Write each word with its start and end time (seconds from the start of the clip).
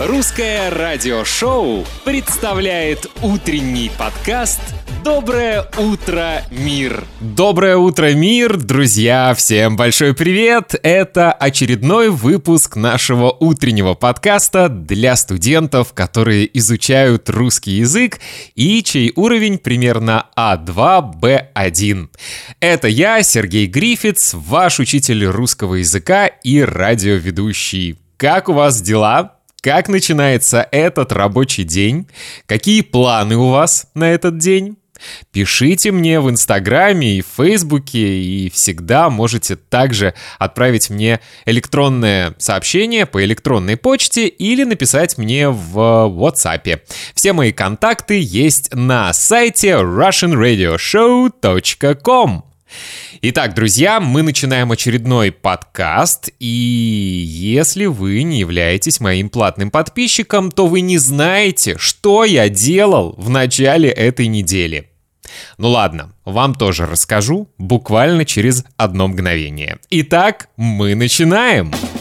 Русское 0.00 0.70
радиошоу 0.70 1.84
представляет 2.04 3.06
утренний 3.22 3.92
подкаст 3.96 4.60
«Доброе 5.04 5.66
утро, 5.78 6.42
мир». 6.50 7.04
Доброе 7.20 7.76
утро, 7.76 8.12
мир, 8.12 8.56
друзья! 8.56 9.32
Всем 9.36 9.76
большой 9.76 10.12
привет! 10.12 10.74
Это 10.82 11.30
очередной 11.30 12.08
выпуск 12.08 12.74
нашего 12.74 13.30
утреннего 13.30 13.94
подкаста 13.94 14.68
для 14.68 15.14
студентов, 15.14 15.92
которые 15.92 16.50
изучают 16.58 17.30
русский 17.30 17.74
язык 17.74 18.18
и 18.56 18.82
чей 18.82 19.12
уровень 19.14 19.58
примерно 19.58 20.26
А2, 20.36 21.20
Б1. 21.20 22.08
Это 22.58 22.88
я, 22.88 23.22
Сергей 23.22 23.68
Грифиц, 23.68 24.34
ваш 24.34 24.80
учитель 24.80 25.24
русского 25.26 25.76
языка 25.76 26.26
и 26.26 26.62
радиоведущий. 26.62 27.96
Как 28.16 28.48
у 28.48 28.54
вас 28.54 28.82
дела? 28.82 29.33
Как 29.64 29.88
начинается 29.88 30.68
этот 30.72 31.10
рабочий 31.10 31.64
день? 31.64 32.06
Какие 32.44 32.82
планы 32.82 33.36
у 33.36 33.48
вас 33.48 33.86
на 33.94 34.12
этот 34.12 34.36
день? 34.36 34.76
Пишите 35.32 35.90
мне 35.90 36.20
в 36.20 36.28
Инстаграме 36.28 37.16
и 37.16 37.22
Фейсбуке, 37.22 38.18
и 38.18 38.50
всегда 38.50 39.08
можете 39.08 39.56
также 39.56 40.12
отправить 40.38 40.90
мне 40.90 41.20
электронное 41.46 42.34
сообщение 42.36 43.06
по 43.06 43.24
электронной 43.24 43.78
почте 43.78 44.28
или 44.28 44.64
написать 44.64 45.16
мне 45.16 45.48
в 45.48 45.78
WhatsApp. 45.78 46.80
Все 47.14 47.32
мои 47.32 47.50
контакты 47.50 48.20
есть 48.20 48.68
на 48.74 49.14
сайте 49.14 49.70
russianradioshow.com. 49.70 52.53
Итак, 53.22 53.54
друзья, 53.54 54.00
мы 54.00 54.22
начинаем 54.22 54.72
очередной 54.72 55.32
подкаст, 55.32 56.30
и 56.40 56.46
если 56.46 57.86
вы 57.86 58.22
не 58.22 58.40
являетесь 58.40 59.00
моим 59.00 59.30
платным 59.30 59.70
подписчиком, 59.70 60.50
то 60.50 60.66
вы 60.66 60.80
не 60.80 60.98
знаете, 60.98 61.76
что 61.78 62.24
я 62.24 62.48
делал 62.48 63.14
в 63.16 63.30
начале 63.30 63.88
этой 63.88 64.26
недели. 64.26 64.90
Ну 65.58 65.70
ладно, 65.70 66.12
вам 66.24 66.54
тоже 66.54 66.86
расскажу 66.86 67.48
буквально 67.58 68.24
через 68.24 68.64
одно 68.76 69.08
мгновение. 69.08 69.78
Итак, 69.90 70.48
мы 70.56 70.94
начинаем! 70.94 71.70
Начинаем! 71.70 71.93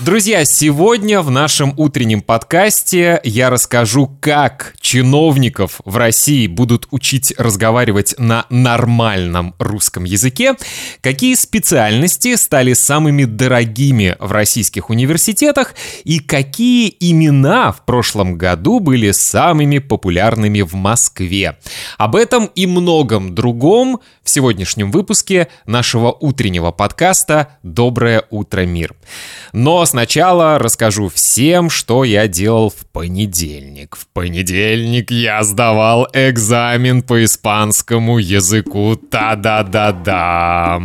Друзья, 0.00 0.46
сегодня 0.46 1.20
в 1.20 1.30
нашем 1.30 1.74
утреннем 1.76 2.22
подкасте 2.22 3.20
я 3.22 3.50
расскажу, 3.50 4.10
как 4.20 4.74
чиновников 4.80 5.82
в 5.84 5.94
России 5.98 6.46
будут 6.46 6.88
учить 6.90 7.34
разговаривать 7.36 8.14
на 8.16 8.46
нормальном 8.48 9.54
русском 9.58 10.04
языке, 10.04 10.54
какие 11.02 11.34
специальности 11.34 12.36
стали 12.36 12.72
самыми 12.72 13.24
дорогими 13.24 14.16
в 14.18 14.32
российских 14.32 14.88
университетах 14.88 15.74
и 16.04 16.18
какие 16.18 16.96
имена 16.98 17.70
в 17.70 17.84
прошлом 17.84 18.38
году 18.38 18.80
были 18.80 19.10
самыми 19.10 19.80
популярными 19.80 20.62
в 20.62 20.72
Москве. 20.72 21.58
Об 21.98 22.16
этом 22.16 22.46
и 22.46 22.66
многом 22.66 23.34
другом 23.34 24.00
в 24.22 24.30
сегодняшнем 24.30 24.92
выпуске 24.92 25.48
нашего 25.66 26.10
утреннего 26.10 26.70
подкаста 26.70 27.58
«Доброе 27.62 28.24
утро, 28.30 28.62
мир». 28.62 28.94
Но 29.52 29.84
сначала 29.90 30.58
расскажу 30.58 31.08
всем, 31.08 31.68
что 31.68 32.04
я 32.04 32.28
делал 32.28 32.70
в 32.70 32.86
понедельник. 32.86 33.96
В 33.96 34.06
понедельник 34.06 35.10
я 35.10 35.42
сдавал 35.42 36.06
экзамен 36.12 37.02
по 37.02 37.24
испанскому 37.24 38.18
языку. 38.18 38.96
Та-да-да-да. 38.96 40.80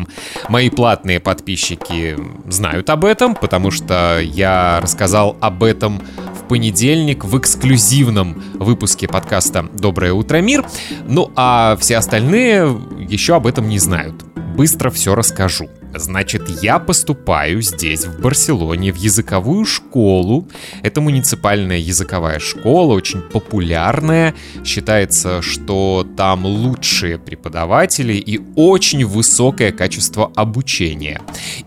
Мои 0.50 0.70
платные 0.70 1.20
подписчики 1.20 2.17
знают 2.50 2.89
об 2.89 3.06
этом, 3.06 3.36
потому 3.36 3.70
что 3.70 4.20
я 4.22 4.80
рассказал 4.81 5.38
об 5.40 5.63
этом 5.63 6.01
в 6.34 6.47
понедельник 6.47 7.24
в 7.24 7.38
эксклюзивном 7.38 8.41
выпуске 8.56 9.07
подкаста 9.07 9.68
«Доброе 9.74 10.13
утро, 10.13 10.38
мир». 10.41 10.66
Ну 11.07 11.31
а 11.35 11.78
все 11.80 11.97
остальные 11.97 12.75
еще 13.07 13.35
об 13.35 13.46
этом 13.46 13.69
не 13.69 13.78
знают. 13.78 14.24
Быстро 14.56 14.90
все 14.90 15.13
расскажу. 15.13 15.69
Значит, 15.97 16.50
я 16.61 16.79
поступаю 16.79 17.61
здесь, 17.61 18.06
в 18.06 18.22
Барселоне, 18.22 18.91
в 18.91 18.97
языковую 18.97 19.66
школу. 19.66 20.47
Это 20.83 21.01
муниципальная 21.01 21.78
языковая 21.78 22.39
школа, 22.39 22.94
очень 22.94 23.22
популярная. 23.22 24.35
Считается, 24.63 25.41
что 25.41 26.06
там 26.17 26.45
лучшие 26.45 27.17
преподаватели 27.17 28.13
и 28.13 28.41
очень 28.56 29.06
высокое 29.06 29.72
качество 29.72 30.31
обучения. 30.35 31.22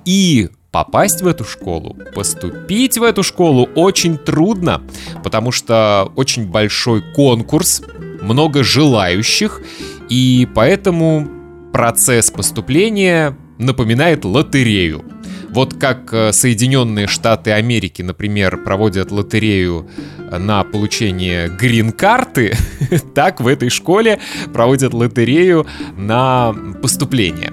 И 0.05 0.51
попасть 0.71 1.23
в 1.23 1.27
эту 1.27 1.45
школу, 1.45 1.97
поступить 2.15 2.99
в 2.99 3.03
эту 3.03 3.23
школу 3.23 3.69
очень 3.75 4.19
трудно, 4.19 4.83
потому 5.25 5.51
что 5.53 6.13
очень 6.15 6.47
большой 6.47 7.03
конкурс, 7.15 7.83
много 8.21 8.63
желающих, 8.63 9.63
и 10.11 10.47
поэтому 10.55 11.29
процесс 11.73 12.31
поступления 12.31 13.37
напоминает 13.59 14.25
лотерею. 14.25 15.05
Вот 15.51 15.75
как 15.75 16.13
э, 16.13 16.33
Соединенные 16.33 17.07
Штаты 17.07 17.53
Америки, 17.53 18.03
например, 18.03 18.63
проводят 18.65 19.11
лотерею 19.11 19.89
на 20.31 20.63
получение 20.63 21.49
грин-карты, 21.49 22.57
так 23.15 23.41
в 23.41 23.47
этой 23.47 23.71
школе 23.71 24.21
проводят 24.53 24.93
лотерею 24.93 25.67
на 25.97 26.55
поступление. 26.83 27.53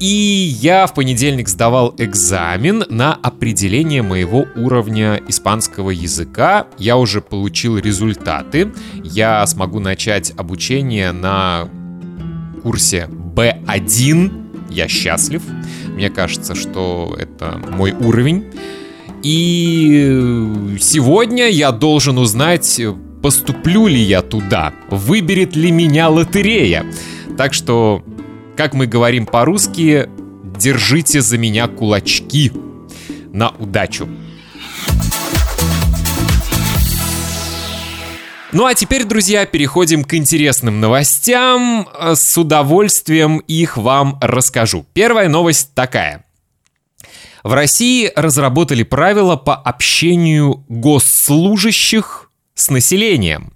И 0.00 0.06
я 0.06 0.86
в 0.86 0.94
понедельник 0.94 1.46
сдавал 1.48 1.94
экзамен 1.98 2.84
на 2.88 3.12
определение 3.12 4.00
моего 4.00 4.46
уровня 4.56 5.20
испанского 5.28 5.90
языка. 5.90 6.66
Я 6.78 6.96
уже 6.96 7.20
получил 7.20 7.76
результаты. 7.76 8.72
Я 9.04 9.46
смогу 9.46 9.78
начать 9.78 10.32
обучение 10.38 11.12
на 11.12 11.68
курсе 12.62 13.08
B1 13.10 14.39
я 14.70 14.88
счастлив. 14.88 15.42
Мне 15.88 16.10
кажется, 16.10 16.54
что 16.54 17.16
это 17.18 17.60
мой 17.70 17.92
уровень. 17.92 18.46
И 19.22 20.76
сегодня 20.80 21.48
я 21.48 21.72
должен 21.72 22.18
узнать, 22.18 22.80
поступлю 23.22 23.86
ли 23.86 24.00
я 24.00 24.22
туда, 24.22 24.72
выберет 24.88 25.56
ли 25.56 25.70
меня 25.70 26.08
лотерея. 26.08 26.86
Так 27.36 27.52
что, 27.52 28.02
как 28.56 28.72
мы 28.74 28.86
говорим 28.86 29.26
по-русски, 29.26 30.08
держите 30.58 31.20
за 31.20 31.36
меня 31.38 31.68
кулачки 31.68 32.52
на 33.32 33.50
удачу. 33.58 34.08
Ну 38.52 38.66
а 38.66 38.74
теперь, 38.74 39.04
друзья, 39.04 39.46
переходим 39.46 40.02
к 40.02 40.14
интересным 40.14 40.80
новостям. 40.80 41.88
С 42.00 42.36
удовольствием 42.36 43.38
их 43.38 43.76
вам 43.76 44.18
расскажу. 44.20 44.84
Первая 44.92 45.28
новость 45.28 45.72
такая. 45.74 46.24
В 47.44 47.52
России 47.52 48.10
разработали 48.16 48.82
правила 48.82 49.36
по 49.36 49.54
общению 49.54 50.64
госслужащих 50.68 52.30
с 52.54 52.70
населением. 52.70 53.52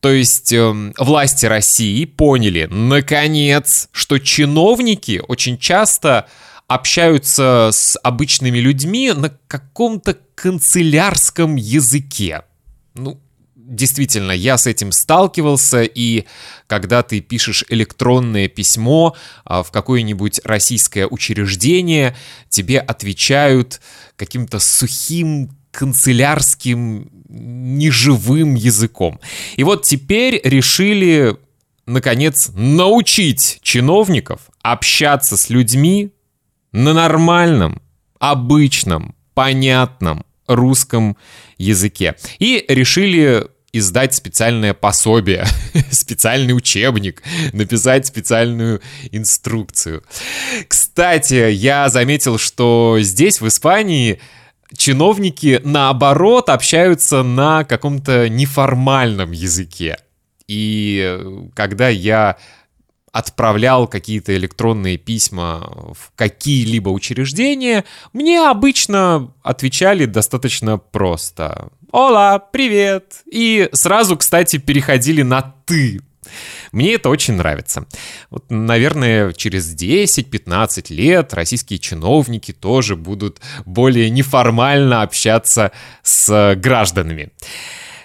То 0.00 0.10
есть 0.10 0.52
э, 0.52 0.92
власти 0.98 1.46
России 1.46 2.04
поняли, 2.06 2.66
наконец, 2.68 3.88
что 3.92 4.18
чиновники 4.18 5.22
очень 5.28 5.58
часто 5.58 6.26
общаются 6.66 7.68
с 7.70 7.96
обычными 8.02 8.58
людьми 8.58 9.12
на 9.12 9.28
каком-то 9.46 10.18
канцелярском 10.34 11.54
языке. 11.54 12.42
Ну, 12.94 13.20
действительно, 13.72 14.32
я 14.32 14.58
с 14.58 14.66
этим 14.66 14.92
сталкивался, 14.92 15.82
и 15.82 16.26
когда 16.66 17.02
ты 17.02 17.20
пишешь 17.20 17.64
электронное 17.68 18.48
письмо 18.48 19.16
а, 19.44 19.62
в 19.62 19.70
какое-нибудь 19.70 20.40
российское 20.44 21.06
учреждение, 21.06 22.14
тебе 22.48 22.78
отвечают 22.78 23.80
каким-то 24.16 24.58
сухим 24.58 25.50
канцелярским 25.72 27.10
неживым 27.28 28.54
языком. 28.54 29.18
И 29.56 29.64
вот 29.64 29.84
теперь 29.84 30.40
решили, 30.44 31.36
наконец, 31.86 32.50
научить 32.54 33.58
чиновников 33.62 34.42
общаться 34.60 35.38
с 35.38 35.48
людьми 35.48 36.12
на 36.72 36.92
нормальном, 36.92 37.80
обычном, 38.18 39.14
понятном 39.32 40.26
русском 40.46 41.16
языке. 41.56 42.16
И 42.38 42.64
решили 42.68 43.46
издать 43.72 44.14
специальное 44.14 44.74
пособие, 44.74 45.46
специальный 45.90 46.52
учебник, 46.52 47.22
написать 47.52 48.06
специальную 48.06 48.82
инструкцию. 49.10 50.04
Кстати, 50.68 51.50
я 51.50 51.88
заметил, 51.88 52.38
что 52.38 52.98
здесь, 53.00 53.40
в 53.40 53.48
Испании, 53.48 54.20
чиновники, 54.76 55.60
наоборот, 55.64 56.50
общаются 56.50 57.22
на 57.22 57.64
каком-то 57.64 58.28
неформальном 58.28 59.32
языке. 59.32 59.98
И 60.46 61.18
когда 61.54 61.88
я 61.88 62.36
отправлял 63.12 63.86
какие-то 63.86 64.34
электронные 64.34 64.96
письма 64.96 65.92
в 65.94 66.12
какие-либо 66.16 66.88
учреждения, 66.88 67.84
мне 68.12 68.40
обычно 68.48 69.32
отвечали 69.42 70.06
достаточно 70.06 70.78
просто. 70.78 71.68
«Ола, 71.92 72.38
привет!» 72.38 73.22
И 73.30 73.68
сразу, 73.72 74.16
кстати, 74.16 74.56
переходили 74.56 75.22
на 75.22 75.54
«ты». 75.66 76.00
Мне 76.72 76.94
это 76.94 77.10
очень 77.10 77.34
нравится. 77.34 77.86
Вот, 78.30 78.46
наверное, 78.48 79.32
через 79.34 79.74
10-15 79.74 80.90
лет 80.94 81.34
российские 81.34 81.78
чиновники 81.78 82.52
тоже 82.52 82.96
будут 82.96 83.40
более 83.66 84.08
неформально 84.08 85.02
общаться 85.02 85.72
с 86.02 86.54
гражданами. 86.56 87.30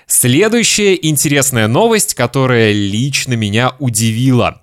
Следующая 0.07 0.97
интересная 0.99 1.67
новость, 1.67 2.13
которая 2.13 2.71
лично 2.71 3.33
меня 3.33 3.73
удивила. 3.79 4.61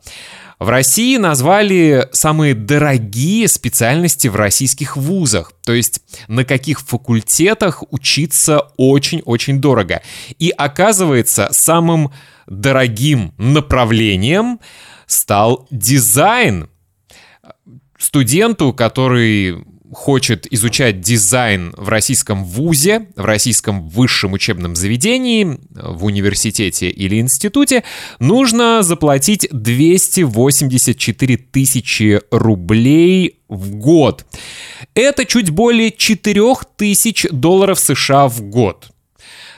В 0.59 0.69
России 0.69 1.17
назвали 1.17 2.09
самые 2.13 2.55
дорогие 2.55 3.49
специальности 3.49 4.29
в 4.29 4.37
российских 4.37 4.97
вузах, 4.97 5.53
то 5.65 5.73
есть 5.73 6.01
на 6.29 6.45
каких 6.45 6.81
факультетах 6.81 7.83
учиться 7.91 8.69
очень-очень 8.77 9.61
дорого. 9.61 10.03
И 10.39 10.51
оказывается, 10.51 11.49
самым 11.51 12.13
дорогим 12.47 13.35
направлением 13.39 14.61
стал 15.07 15.67
дизайн. 15.71 16.69
Студенту, 17.99 18.73
который 18.73 19.65
хочет 19.95 20.47
изучать 20.53 21.01
дизайн 21.01 21.73
в 21.77 21.89
российском 21.89 22.45
вузе, 22.45 23.07
в 23.17 23.25
российском 23.25 23.89
высшем 23.89 24.33
учебном 24.33 24.77
заведении, 24.77 25.59
в 25.71 26.05
университете 26.05 26.91
или 26.91 27.21
институте, 27.21 27.85
нужно 28.19 28.83
заплатить 28.83 29.49
284 29.51 31.37
тысячи 31.37 32.21
рублей 32.31 33.39
в 33.49 33.77
год. 33.77 34.27
Это 34.95 35.25
чуть 35.25 35.51
более 35.51 35.91
4 35.91 36.55
тысяч 36.77 37.27
долларов 37.31 37.79
США 37.79 38.29
в 38.29 38.43
год. 38.43 38.94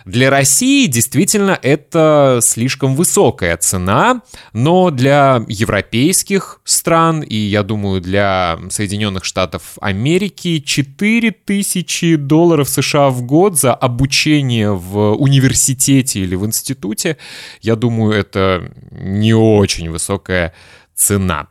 Для 0.06 0.31
России 0.31 0.87
действительно 0.87 1.58
это 1.61 2.38
слишком 2.41 2.94
высокая 2.94 3.56
цена, 3.56 4.23
но 4.53 4.91
для 4.93 5.44
европейских 5.49 6.61
стран 6.62 7.23
и, 7.23 7.35
я 7.35 7.64
думаю, 7.64 8.00
для 8.00 8.56
Соединенных 8.70 9.25
Штатов 9.25 9.76
Америки 9.81 10.61
4000 10.61 12.17
долларов 12.19 12.69
США 12.69 13.08
в 13.11 13.23
год 13.23 13.58
за 13.58 13.75
обучение 13.75 14.73
в 14.73 15.14
университете 15.14 16.20
или 16.20 16.37
в 16.37 16.47
институте, 16.47 17.17
я 17.61 17.75
думаю, 17.75 18.12
это 18.12 18.70
не 18.93 19.35
очень 19.35 19.91
высокая 19.91 20.55
цена. 20.94 21.49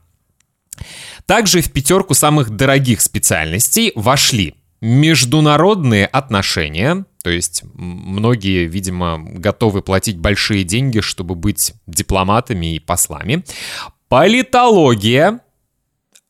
Также 1.26 1.60
в 1.60 1.74
пятерку 1.74 2.14
самых 2.14 2.52
дорогих 2.52 3.02
специальностей 3.02 3.92
вошли 3.96 4.56
международные 4.80 6.06
отношения, 6.06 7.04
то 7.26 7.32
есть 7.32 7.64
многие, 7.74 8.68
видимо, 8.68 9.18
готовы 9.20 9.82
платить 9.82 10.20
большие 10.20 10.64
деньги, 10.64 11.00
чтобы 11.00 11.34
быть 11.34 11.74
дипломатами 11.88 12.76
и 12.76 12.80
послами. 12.80 13.44
Политология, 14.10 15.40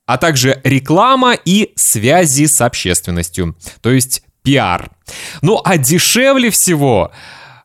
а 0.06 0.16
также 0.16 0.58
реклама 0.64 1.34
и 1.34 1.74
связи 1.76 2.46
с 2.46 2.62
общественностью, 2.62 3.58
то 3.82 3.90
есть 3.90 4.22
пиар. 4.40 4.90
Ну 5.42 5.60
а 5.62 5.76
дешевле 5.76 6.48
всего 6.48 7.12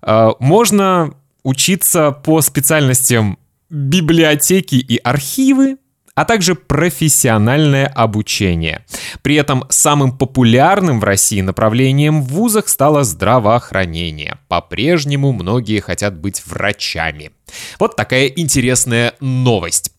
э, 0.01 0.29
можно 0.39 1.13
учиться 1.43 2.11
по 2.11 2.41
специальностям 2.41 3.39
библиотеки 3.69 4.75
и 4.75 4.97
архивы, 4.97 5.77
а 6.15 6.25
также 6.25 6.55
профессиональное 6.55 7.87
обучение. 7.87 8.85
При 9.21 9.35
этом 9.35 9.65
самым 9.69 10.17
популярным 10.17 10.99
в 10.99 11.03
России 11.03 11.41
направлением 11.41 12.21
в 12.21 12.27
вузах 12.27 12.67
стало 12.67 13.03
здравоохранение. 13.03 14.37
По-прежнему 14.47 15.31
многие 15.31 15.79
хотят 15.79 16.17
быть 16.17 16.45
врачами. 16.45 17.31
Вот 17.79 17.95
такая 17.95 18.27
интересная 18.27 19.13
новость. 19.19 19.91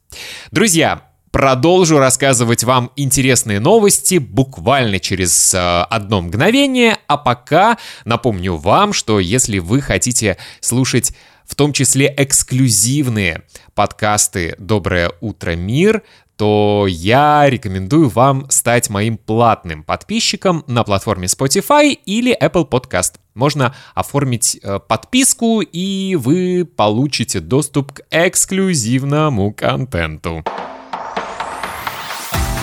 Друзья, 0.50 1.02
Продолжу 1.32 1.98
рассказывать 1.98 2.62
вам 2.62 2.92
интересные 2.94 3.58
новости 3.58 4.18
буквально 4.18 5.00
через 5.00 5.54
э, 5.54 5.58
одно 5.58 6.20
мгновение, 6.20 6.98
а 7.06 7.16
пока 7.16 7.78
напомню 8.04 8.56
вам, 8.56 8.92
что 8.92 9.18
если 9.18 9.58
вы 9.58 9.80
хотите 9.80 10.36
слушать 10.60 11.14
в 11.46 11.54
том 11.54 11.72
числе 11.72 12.12
эксклюзивные 12.16 13.42
подкасты 13.74 14.54
«Доброе 14.58 15.12
утро, 15.20 15.56
мир», 15.56 16.02
то 16.36 16.86
я 16.88 17.48
рекомендую 17.48 18.08
вам 18.08 18.50
стать 18.50 18.90
моим 18.90 19.16
платным 19.16 19.84
подписчиком 19.84 20.64
на 20.66 20.82
платформе 20.82 21.26
Spotify 21.26 21.90
или 22.04 22.36
Apple 22.36 22.68
Podcast. 22.68 23.14
Можно 23.34 23.74
оформить 23.94 24.58
э, 24.62 24.80
подписку, 24.80 25.60
и 25.60 26.16
вы 26.16 26.64
получите 26.64 27.40
доступ 27.40 27.92
к 27.92 28.00
эксклюзивному 28.10 29.52
контенту. 29.52 30.44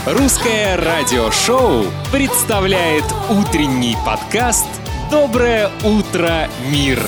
Русское 0.05 0.75
радиошоу 0.75 1.85
представляет 2.11 3.05
утренний 3.29 3.95
подкаст 4.05 4.67
«Доброе 5.11 5.69
утро, 5.83 6.49
мир». 6.71 6.99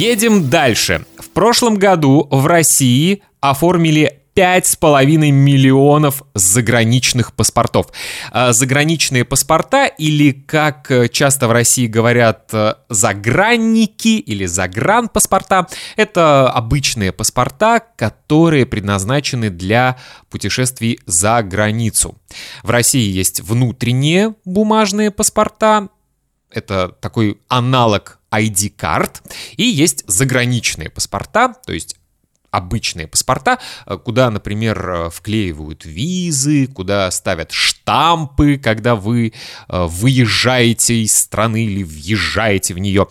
Едем 0.00 0.48
дальше. 0.48 1.04
В 1.18 1.28
прошлом 1.28 1.74
году 1.76 2.26
в 2.30 2.46
России 2.46 3.22
оформили 3.40 4.22
5,5 4.34 5.30
миллионов 5.30 6.22
заграничных 6.32 7.34
паспортов. 7.34 7.88
А, 8.32 8.54
заграничные 8.54 9.26
паспорта, 9.26 9.84
или 9.84 10.30
как 10.32 10.90
э, 10.90 11.08
часто 11.10 11.48
в 11.48 11.52
России 11.52 11.86
говорят, 11.86 12.48
э, 12.54 12.76
загранники 12.88 14.16
или 14.16 14.46
загранпаспорта, 14.46 15.66
это 15.96 16.50
обычные 16.50 17.12
паспорта, 17.12 17.82
которые 17.96 18.64
предназначены 18.64 19.50
для 19.50 19.98
путешествий 20.30 20.98
за 21.04 21.42
границу. 21.42 22.14
В 22.62 22.70
России 22.70 23.12
есть 23.12 23.40
внутренние 23.42 24.34
бумажные 24.46 25.10
паспорта, 25.10 25.90
это 26.50 26.88
такой 27.00 27.40
аналог 27.48 28.18
ID-карт, 28.30 29.22
и 29.56 29.64
есть 29.64 30.04
заграничные 30.06 30.90
паспорта, 30.90 31.54
то 31.66 31.72
есть 31.72 31.96
обычные 32.50 33.06
паспорта, 33.06 33.58
э, 33.86 33.96
куда, 33.96 34.30
например, 34.30 34.90
э, 34.90 35.10
вклеивают 35.10 35.84
визы, 35.84 36.66
куда 36.66 37.10
ставят 37.10 37.52
штампы, 37.52 38.58
когда 38.58 38.96
вы 38.96 39.32
э, 39.68 39.86
выезжаете 39.86 41.02
из 41.02 41.16
страны 41.16 41.64
или 41.64 41.82
въезжаете 41.82 42.74
в 42.74 42.78
нее. 42.78 43.06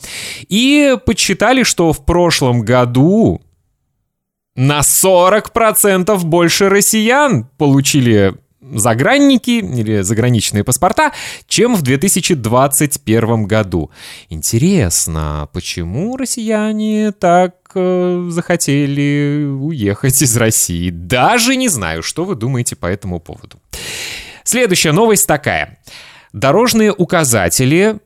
И 0.49 0.97
подсчитали, 1.05 1.63
что 1.63 1.93
в 1.93 2.05
прошлом 2.05 2.61
году 2.61 3.41
на 4.55 4.79
40% 4.79 6.17
больше 6.25 6.69
россиян 6.69 7.45
получили 7.57 8.35
загранники 8.73 9.51
или 9.51 10.01
заграничные 10.01 10.63
паспорта, 10.63 11.11
чем 11.47 11.75
в 11.75 11.81
2021 11.81 13.45
году. 13.45 13.91
Интересно, 14.29 15.49
почему 15.53 16.17
россияне 16.17 17.11
так 17.11 17.55
э, 17.75 18.27
захотели 18.29 19.45
уехать 19.45 20.21
из 20.21 20.35
России? 20.37 20.89
Даже 20.89 21.55
не 21.55 21.69
знаю, 21.69 22.03
что 22.03 22.25
вы 22.25 22.35
думаете 22.35 22.75
по 22.75 22.85
этому 22.85 23.19
поводу. 23.19 23.59
Следующая 24.43 24.91
новость 24.91 25.27
такая. 25.27 25.79
Дорожные 26.33 26.91
указатели 26.91 27.99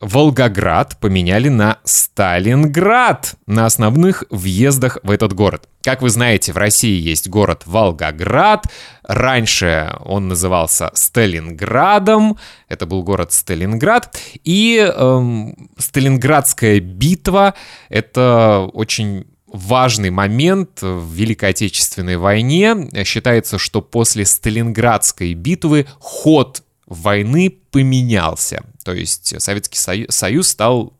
Волгоград 0.00 0.96
поменяли 0.98 1.48
на 1.48 1.78
Сталинград 1.84 3.34
на 3.46 3.66
основных 3.66 4.24
въездах 4.30 4.96
в 5.02 5.10
этот 5.10 5.34
город. 5.34 5.68
Как 5.82 6.00
вы 6.00 6.08
знаете, 6.08 6.52
в 6.52 6.56
России 6.56 6.98
есть 6.98 7.28
город 7.28 7.64
Волгоград. 7.66 8.64
Раньше 9.02 9.94
он 10.00 10.28
назывался 10.28 10.90
Сталинградом. 10.94 12.38
Это 12.68 12.86
был 12.86 13.02
город 13.02 13.32
Сталинград. 13.32 14.18
И 14.42 14.78
эм, 14.78 15.70
Сталинградская 15.76 16.80
битва— 16.80 17.54
это 17.90 18.70
очень 18.72 19.26
важный 19.46 20.10
момент 20.10 20.80
в 20.80 21.12
Великой 21.12 21.50
Отечественной 21.50 22.16
войне. 22.16 22.88
Считается, 23.04 23.58
что 23.58 23.82
после 23.82 24.24
Сталинградской 24.24 25.34
битвы 25.34 25.86
ход 25.98 26.62
войны 26.90 27.56
поменялся. 27.70 28.62
То 28.84 28.92
есть 28.92 29.40
Советский 29.40 29.78
Союз 30.10 30.48
стал 30.48 30.92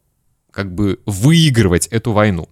как 0.52 0.74
бы 0.74 0.98
выигрывать 1.06 1.86
эту 1.88 2.12
войну. 2.12 2.48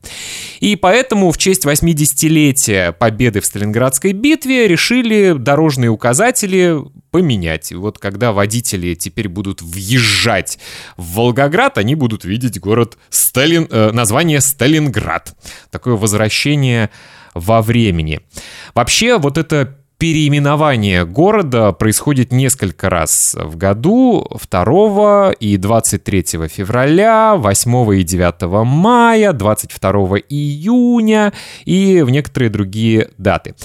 И 0.60 0.76
поэтому 0.76 1.32
в 1.32 1.38
честь 1.38 1.64
80-летия 1.64 2.92
победы 2.92 3.40
в 3.40 3.46
Сталинградской 3.46 4.12
битве 4.12 4.68
решили 4.68 5.34
дорожные 5.36 5.90
указатели 5.90 6.76
поменять. 7.10 7.72
Вот 7.72 7.98
когда 7.98 8.32
водители 8.32 8.94
теперь 8.94 9.28
будут 9.28 9.62
въезжать 9.62 10.58
в 10.96 11.14
Волгоград, 11.14 11.78
они 11.78 11.94
будут 11.94 12.24
видеть 12.24 12.60
город 12.60 12.98
Сталин, 13.10 13.66
э, 13.70 13.90
название 13.92 14.40
Сталинград. 14.40 15.34
Такое 15.70 15.94
возвращение 15.94 16.90
во 17.34 17.62
времени. 17.62 18.20
Вообще, 18.74 19.18
вот 19.18 19.38
это 19.38 19.77
переименование 19.98 21.04
города 21.04 21.72
происходит 21.72 22.32
несколько 22.32 22.88
раз 22.88 23.36
в 23.38 23.56
году, 23.56 24.26
2 24.50 25.32
и 25.32 25.56
23 25.56 26.22
февраля, 26.48 27.34
8 27.34 28.00
и 28.00 28.04
9 28.04 28.64
мая, 28.64 29.32
22 29.32 29.90
июня 30.28 31.32
и 31.64 32.02
в 32.02 32.10
некоторые 32.10 32.48
другие 32.48 33.10
даты. 33.18 33.56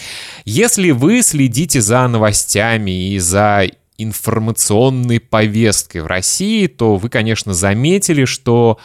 Если 0.43 0.89
вы 0.89 1.21
следите 1.21 1.81
за 1.81 2.07
новостями 2.07 3.09
и 3.09 3.19
за 3.19 3.67
информационной 3.99 5.19
повесткой 5.19 6.01
в 6.01 6.07
России, 6.07 6.65
то 6.65 6.95
вы, 6.95 7.09
конечно, 7.09 7.53
заметили, 7.53 8.25
что 8.25 8.79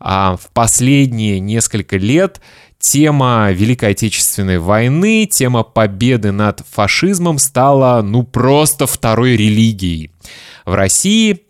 а, 0.00 0.36
в 0.36 0.50
последние 0.52 1.40
несколько 1.40 1.96
лет 1.96 2.40
тема 2.84 3.50
Великой 3.50 3.92
Отечественной 3.92 4.58
войны, 4.58 5.26
тема 5.26 5.62
победы 5.62 6.32
над 6.32 6.60
фашизмом 6.70 7.38
стала, 7.38 8.02
ну, 8.02 8.24
просто 8.24 8.86
второй 8.86 9.36
религией 9.36 10.10
в 10.66 10.74
России. 10.74 11.40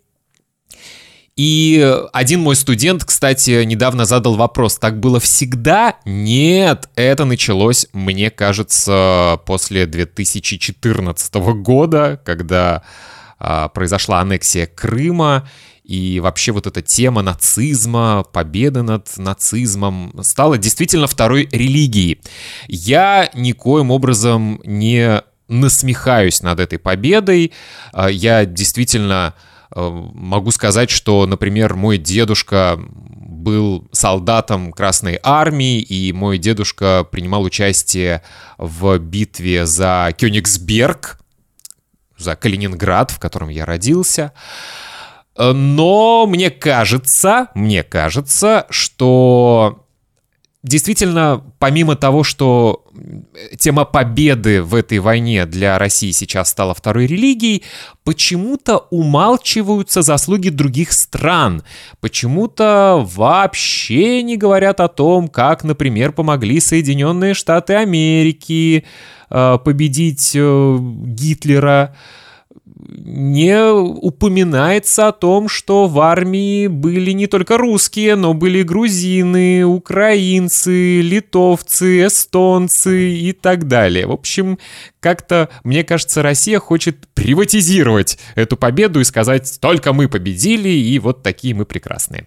И 1.35 1.93
один 2.13 2.39
мой 2.39 2.55
студент, 2.55 3.05
кстати, 3.05 3.65
недавно 3.65 4.05
задал 4.05 4.37
вопрос, 4.37 4.79
так 4.79 5.01
было 5.01 5.19
всегда? 5.19 5.97
Нет, 6.05 6.89
это 6.95 7.25
началось, 7.25 7.89
мне 7.93 8.31
кажется, 8.31 9.41
после 9.45 9.87
2014 9.87 11.35
года, 11.35 12.21
когда 12.25 12.85
произошла 13.39 14.21
аннексия 14.21 14.67
Крыма, 14.67 15.49
и 15.85 16.19
вообще 16.21 16.53
вот 16.53 16.67
эта 16.67 16.81
тема 16.81 17.21
нацизма, 17.21 18.25
победы 18.33 18.83
над 18.83 19.17
нацизмом 19.19 20.15
стала 20.23 20.57
действительно 20.57 21.07
второй 21.07 21.47
религией. 21.53 22.21
Я 22.69 23.31
никоим 23.35 23.91
образом 23.91 24.61
не 24.65 25.23
насмехаюсь 25.49 26.43
над 26.43 26.61
этой 26.61 26.79
победой. 26.79 27.53
А, 27.93 28.09
я 28.09 28.47
действительно 28.47 29.35
а, 29.71 29.91
могу 29.91 30.51
сказать, 30.53 30.89
что, 30.89 31.27
например, 31.27 31.75
мой 31.75 31.99
дедушка 31.99 32.79
был 32.79 33.87
солдатом 33.93 34.73
Красной 34.73 35.19
Армии, 35.23 35.81
и 35.81 36.15
мой 36.15 36.39
дедушка 36.39 37.07
принимал 37.11 37.43
участие 37.43 38.23
в 38.57 38.97
битве 38.97 39.67
за 39.67 40.15
Кёнигсберг, 40.17 41.21
за 42.17 42.37
Калининград, 42.37 43.11
в 43.11 43.19
котором 43.19 43.49
я 43.49 43.65
родился. 43.65 44.33
Э, 45.37 45.53
но 45.53 46.27
мне 46.27 46.51
кажется, 46.51 47.49
мне 47.55 47.83
кажется, 47.83 48.67
что 48.71 49.84
действительно, 50.65 51.45
помимо 51.59 51.95
того, 51.95 52.25
что 52.25 52.85
тема 53.59 53.85
победы 53.85 54.63
в 54.63 54.75
этой 54.75 54.99
войне 54.99 55.45
для 55.45 55.79
России 55.79 56.11
сейчас 56.11 56.49
стала 56.49 56.75
второй 56.75 57.07
религией, 57.07 57.63
почему-то 58.03 58.87
умалчиваются 58.91 60.01
заслуги 60.03 60.49
других 60.49 60.93
стран. 60.93 61.63
Почему-то 62.01 63.07
вообще 63.15 64.23
не 64.23 64.37
говорят 64.37 64.81
о 64.81 64.89
том, 64.89 65.29
как, 65.29 65.65
например, 65.65 66.13
помогли 66.13 66.59
Соединенные 66.61 67.35
Штаты 67.35 67.75
Америки 67.75 68.85
э, 69.29 69.59
победить 69.63 70.33
э, 70.35 70.79
Гитлера 70.81 71.95
не 72.87 73.73
упоминается 73.73 75.09
о 75.09 75.13
том, 75.13 75.49
что 75.49 75.87
в 75.87 76.01
армии 76.01 76.67
были 76.67 77.13
не 77.13 77.27
только 77.27 77.57
русские, 77.57 78.17
но 78.17 78.35
были 78.35 78.63
грузины, 78.63 79.65
украинцы, 79.65 81.01
литовцы, 81.01 82.07
эстонцы 82.07 83.11
и 83.13 83.33
так 83.33 83.67
далее. 83.67 84.07
В 84.07 84.13
общем, 84.13 84.59
как-то, 85.01 85.49
мне 85.65 85.85
кажется, 85.85 86.23
Россия 86.23 86.59
хочет 86.59 87.09
приватизировать 87.15 88.19
эту 88.35 88.57
победу 88.57 89.01
и 89.01 89.05
сказать, 89.05 89.59
только 89.61 89.93
мы 89.93 90.09
победили, 90.09 90.69
и 90.69 90.99
вот 90.99 91.23
такие 91.23 91.55
мы 91.55 91.65
прекрасные. 91.65 92.27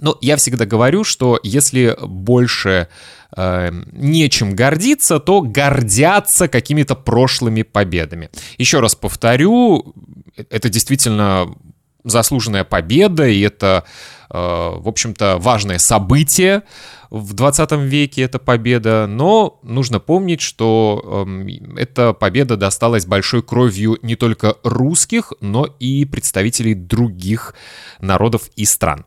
Но 0.00 0.18
я 0.20 0.36
всегда 0.36 0.66
говорю, 0.66 1.04
что 1.04 1.38
если 1.42 1.96
больше 2.00 2.88
э, 3.36 3.70
нечем 3.92 4.54
гордиться, 4.54 5.20
то 5.20 5.40
гордятся 5.40 6.48
какими-то 6.48 6.94
прошлыми 6.96 7.62
победами. 7.62 8.30
Еще 8.58 8.80
раз 8.80 8.94
повторю, 8.94 9.94
это 10.50 10.68
действительно 10.68 11.54
заслуженная 12.04 12.64
победа, 12.64 13.26
и 13.26 13.40
это, 13.40 13.84
э, 14.23 14.23
в 14.34 14.88
общем-то, 14.88 15.38
важное 15.38 15.78
событие 15.78 16.62
в 17.14 17.32
20 17.32 17.70
веке 17.72 18.22
эта 18.22 18.40
победа, 18.40 19.06
но 19.08 19.60
нужно 19.62 20.00
помнить, 20.00 20.40
что 20.40 21.24
э, 21.28 21.48
эта 21.76 22.12
победа 22.12 22.56
досталась 22.56 23.06
большой 23.06 23.42
кровью 23.42 23.98
не 24.02 24.16
только 24.16 24.56
русских, 24.64 25.32
но 25.40 25.64
и 25.78 26.04
представителей 26.06 26.74
других 26.74 27.54
народов 28.00 28.50
и 28.56 28.64
стран. 28.64 29.04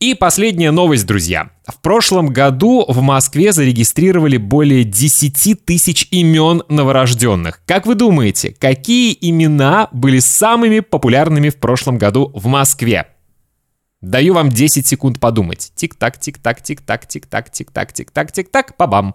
И 0.00 0.14
последняя 0.14 0.72
новость, 0.72 1.06
друзья. 1.06 1.50
В 1.66 1.80
прошлом 1.80 2.28
году 2.28 2.84
в 2.88 3.00
Москве 3.00 3.52
зарегистрировали 3.52 4.38
более 4.38 4.82
10 4.82 5.64
тысяч 5.64 6.08
имен 6.10 6.64
новорожденных. 6.68 7.62
Как 7.64 7.86
вы 7.86 7.94
думаете, 7.94 8.56
какие 8.58 9.16
имена 9.20 9.88
были 9.92 10.18
самыми 10.18 10.80
популярными 10.80 11.50
в 11.50 11.56
прошлом 11.56 11.96
году 11.96 12.32
в 12.34 12.46
Москве? 12.46 13.06
Даю 14.02 14.34
вам 14.34 14.50
10 14.50 14.86
секунд 14.86 15.18
подумать. 15.18 15.72
Тик-так, 15.74 16.18
тик-так, 16.20 16.60
тик-так, 16.60 17.06
тик-так, 17.06 17.50
тик-так, 17.50 17.92
тик-так, 17.92 18.32
тик-так, 18.32 18.76
па-бам. 18.76 19.14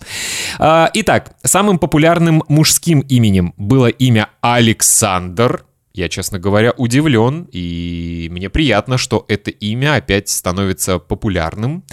А, 0.57 0.89
итак, 0.93 1.35
самым 1.43 1.77
популярным 1.77 2.43
мужским 2.47 3.01
именем 3.01 3.53
было 3.57 3.87
имя 3.87 4.29
Александр. 4.41 5.65
Я, 5.93 6.09
честно 6.09 6.39
говоря, 6.39 6.71
удивлен, 6.77 7.47
и 7.51 8.27
мне 8.31 8.49
приятно, 8.49 8.97
что 8.97 9.25
это 9.27 9.51
имя 9.51 9.95
опять 9.95 10.29
становится 10.29 10.97
популярным. 10.97 11.83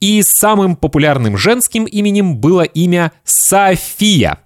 И 0.00 0.22
самым 0.22 0.74
популярным 0.74 1.36
женским 1.36 1.84
именем 1.84 2.38
было 2.38 2.62
имя 2.62 3.12
София. 3.22 4.38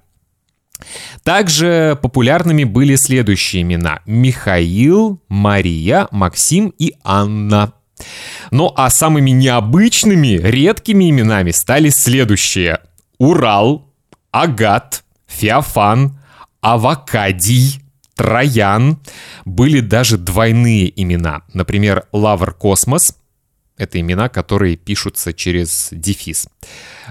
Также 1.23 1.99
популярными 2.03 2.65
были 2.65 2.97
следующие 2.97 3.63
имена. 3.63 4.01
Михаил, 4.05 5.23
Мария, 5.29 6.09
Максим 6.11 6.73
и 6.79 6.95
Анна. 7.03 7.73
Ну 8.51 8.73
а 8.77 8.91
самыми 8.91 9.31
необычными, 9.31 10.39
редкими 10.43 11.11
именами 11.11 11.51
стали 11.51 11.91
следующие. 11.91 12.81
Урал, 13.19 13.93
Агат, 14.31 15.05
Феофан, 15.27 16.19
Авакадий, 16.61 17.83
Троян. 18.15 18.99
Были 19.45 19.81
даже 19.81 20.19
двойные 20.19 20.93
имена. 21.01 21.43
Например, 21.53 22.07
Лавр 22.13 22.53
Космос. 22.53 23.17
Это 23.77 24.01
имена, 24.01 24.29
которые 24.29 24.77
пишутся 24.77 25.33
через 25.33 25.89
дефис. 25.93 26.49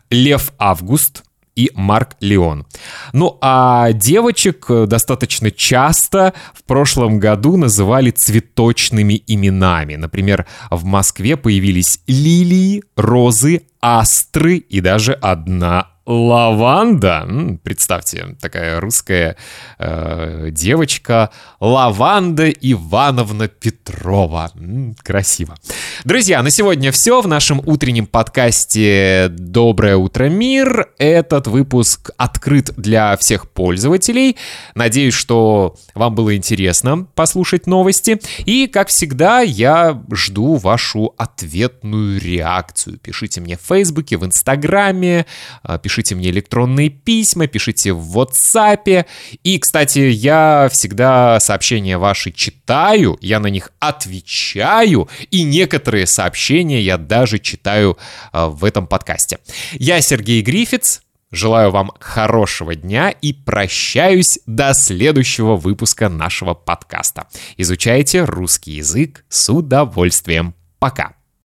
Лев 0.10 0.52
Август, 0.60 1.24
и 1.58 1.72
Марк 1.74 2.12
Леон. 2.22 2.66
Ну 3.14 3.38
а 3.42 3.92
девочек 3.92 4.68
э, 4.70 4.86
достаточно 4.86 5.52
часто 5.52 6.34
в 6.54 6.64
прошлом 6.64 7.20
году 7.20 7.58
называли 7.58 8.12
цветочными 8.12 9.22
именами. 9.28 9.96
Например, 9.96 10.46
в 10.70 10.86
Москве 10.86 11.36
появились 11.36 12.00
лилии, 12.08 12.84
розы, 12.96 13.64
астры 13.82 14.58
и 14.58 14.82
даже 14.82 15.14
одна 15.14 15.97
Лаванда, 16.08 17.28
представьте, 17.64 18.38
такая 18.40 18.80
русская 18.80 19.36
э, 19.78 20.48
девочка, 20.52 21.32
Лаванда 21.60 22.50
Ивановна 22.50 23.50
Петрова. 23.50 24.50
красиво. 25.04 25.58
Друзья, 26.06 26.42
на 26.42 26.50
сегодня 26.50 26.94
все 26.94 27.20
в 27.20 27.28
нашем 27.28 27.62
утреннем 27.66 28.06
подкасте 28.06 29.28
«Доброе 29.30 29.98
утро, 29.98 30.30
мир». 30.30 30.88
Этот 30.98 31.48
выпуск 31.48 32.12
открыт 32.16 32.72
для 32.78 33.18
всех 33.18 33.50
пользователей. 33.50 34.38
Надеюсь, 34.76 35.14
что 35.14 35.76
вам 35.94 36.16
было 36.16 36.38
интересно 36.38 37.06
послушать 37.16 37.68
новости. 37.68 38.22
И, 38.46 38.68
как 38.68 38.88
всегда, 38.88 39.42
я 39.42 40.02
жду 40.14 40.56
вашу 40.56 41.14
ответную 41.18 42.22
реакцию. 42.22 42.98
Пишите 42.98 43.42
мне 43.42 43.58
в 43.58 43.62
Фейсбуке, 43.68 44.16
в 44.16 44.26
Инстаграме, 44.26 45.26
э, 45.68 45.80
пишите 45.84 45.97
пишите 45.98 46.14
мне 46.14 46.30
электронные 46.30 46.90
письма, 46.90 47.48
пишите 47.48 47.92
в 47.92 48.20
WhatsApp. 48.20 49.08
И, 49.44 49.58
кстати, 49.58 49.98
я 49.98 50.70
всегда 50.72 51.40
сообщения 51.40 51.98
ваши 51.98 52.32
читаю, 52.32 53.18
я 53.20 53.40
на 53.40 53.48
них 53.48 53.72
отвечаю, 53.80 55.10
и 55.32 55.42
некоторые 55.42 56.06
сообщения 56.06 56.82
я 56.82 57.00
даже 57.00 57.40
читаю 57.40 57.98
э, 58.32 58.46
в 58.46 58.64
этом 58.64 58.86
подкасте. 58.86 59.40
Я 59.74 60.00
Сергей 60.02 60.44
Грифиц. 60.44 61.02
Желаю 61.30 61.72
вам 61.72 61.92
хорошего 62.00 62.74
дня 62.74 63.10
и 63.10 63.34
прощаюсь 63.34 64.40
до 64.46 64.74
следующего 64.74 65.58
выпуска 65.58 66.08
нашего 66.08 66.54
подкаста. 66.54 67.28
Изучайте 67.58 68.24
русский 68.24 68.74
язык 68.74 69.26
с 69.28 69.52
удовольствием. 69.52 70.54
Пока! 70.80 71.18